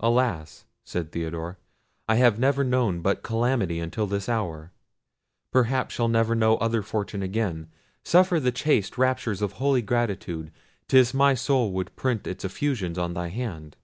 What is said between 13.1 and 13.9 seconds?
thy hand."